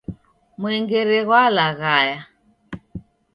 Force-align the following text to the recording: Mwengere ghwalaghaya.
Mwengere 0.59 1.17
ghwalaghaya. 1.27 2.19